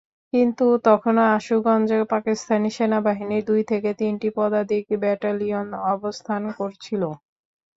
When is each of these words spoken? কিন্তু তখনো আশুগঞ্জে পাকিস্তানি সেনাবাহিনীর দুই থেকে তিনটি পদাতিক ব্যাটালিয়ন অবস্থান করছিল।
কিন্তু 0.33 0.65
তখনো 0.85 1.21
আশুগঞ্জে 1.35 1.99
পাকিস্তানি 2.13 2.69
সেনাবাহিনীর 2.77 3.47
দুই 3.49 3.61
থেকে 3.71 3.89
তিনটি 3.99 4.27
পদাতিক 4.37 4.85
ব্যাটালিয়ন 5.03 5.67
অবস্থান 5.93 6.41
করছিল। 6.57 7.01